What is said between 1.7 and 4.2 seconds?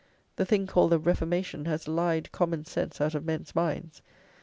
lied common sense out of men's minds.